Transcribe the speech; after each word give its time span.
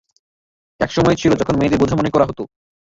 একসময় 0.79 1.15
ছিল 1.15 1.31
যখন 1.35 1.55
মেয়েদের 1.57 1.81
বোঝা 1.81 1.95
মনে 1.97 2.13
করা 2.13 2.25
হতো। 2.29 2.43